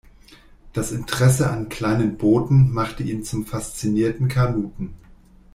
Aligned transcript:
Das 0.73 0.91
Interesse 0.91 1.51
an 1.51 1.69
kleinen 1.69 2.17
Booten 2.17 2.71
machte 2.73 3.03
ihn 3.03 3.23
zum 3.23 3.45
faszinierten 3.45 4.29
Kanuten. 4.29 4.95